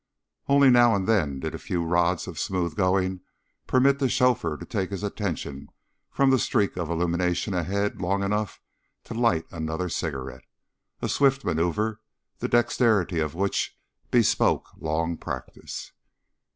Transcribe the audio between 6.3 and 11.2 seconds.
the streak of illumination ahead long enough to light another cigarette, a